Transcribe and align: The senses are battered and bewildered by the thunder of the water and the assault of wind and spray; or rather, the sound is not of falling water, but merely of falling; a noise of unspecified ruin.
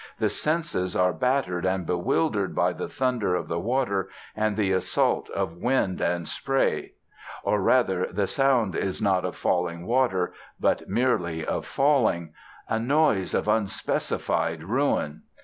The 0.17 0.29
senses 0.29 0.95
are 0.95 1.13
battered 1.13 1.63
and 1.63 1.85
bewildered 1.85 2.55
by 2.55 2.73
the 2.73 2.87
thunder 2.89 3.35
of 3.35 3.47
the 3.47 3.59
water 3.59 4.09
and 4.35 4.57
the 4.57 4.71
assault 4.71 5.29
of 5.29 5.57
wind 5.57 6.01
and 6.01 6.27
spray; 6.27 6.93
or 7.43 7.61
rather, 7.61 8.07
the 8.09 8.25
sound 8.25 8.75
is 8.75 8.99
not 8.99 9.25
of 9.25 9.35
falling 9.35 9.85
water, 9.85 10.33
but 10.59 10.89
merely 10.89 11.45
of 11.45 11.67
falling; 11.67 12.33
a 12.67 12.79
noise 12.79 13.35
of 13.35 13.47
unspecified 13.47 14.63
ruin. 14.63 15.21